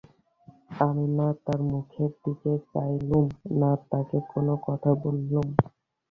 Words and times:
আমি 0.79 1.05
না 1.17 1.27
তার 1.43 1.59
মুখের 1.71 2.11
দিকে 2.23 2.51
চাইলুম, 2.71 3.25
না 3.59 3.71
তাকে 3.89 4.17
কোনো 4.31 4.53
কথা 4.67 4.91
বললুম। 5.03 5.47